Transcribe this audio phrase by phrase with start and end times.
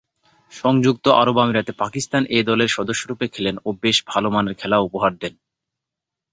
[0.53, 5.33] সংযুক্ত আরব আমিরাতে পাকিস্তান এ দলের সদস্যরূপে খেলেন ও বেশ ভালোমানের খেলা উপহার দেন।